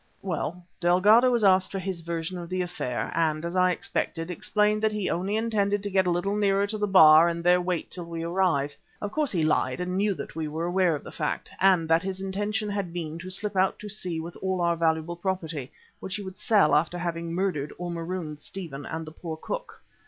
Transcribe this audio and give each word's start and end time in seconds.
Well, 0.23 0.65
Delgado 0.79 1.29
was 1.29 1.43
asked 1.43 1.71
for 1.71 1.77
his 1.77 2.01
version 2.01 2.39
of 2.39 2.49
the 2.49 2.63
affair, 2.63 3.11
and, 3.13 3.45
as 3.45 3.55
I 3.55 3.69
expected, 3.69 4.31
explained 4.31 4.81
that 4.81 4.91
he 4.91 5.11
only 5.11 5.35
intended 5.35 5.83
to 5.83 5.91
get 5.91 6.07
a 6.07 6.09
little 6.09 6.35
nearer 6.35 6.65
to 6.65 6.77
the 6.79 6.87
bar 6.87 7.29
and 7.29 7.43
there 7.43 7.61
wait 7.61 7.91
till 7.91 8.05
we 8.05 8.23
arrived. 8.23 8.75
Of 8.99 9.11
course 9.11 9.31
he 9.31 9.43
lied 9.43 9.79
and 9.79 9.95
knew 9.97 10.15
that 10.15 10.35
we 10.35 10.47
were 10.47 10.65
aware 10.65 10.95
of 10.95 11.03
the 11.03 11.11
fact 11.11 11.51
and 11.59 11.87
that 11.87 12.01
his 12.01 12.19
intention 12.19 12.67
had 12.67 12.91
been 12.91 13.19
to 13.19 13.29
slip 13.29 13.55
out 13.55 13.77
to 13.77 13.89
sea 13.89 14.19
with 14.19 14.35
all 14.37 14.59
our 14.61 14.75
valuable 14.75 15.17
property, 15.17 15.71
which 15.99 16.15
he 16.15 16.23
would 16.23 16.39
sell 16.39 16.73
after 16.73 16.97
having 16.97 17.31
murdered 17.31 17.71
or 17.77 17.91
marooned 17.91 18.39
Stephen 18.39 18.87
and 18.87 19.05
the 19.05 19.11
poor 19.11 19.37
cook. 19.37 19.83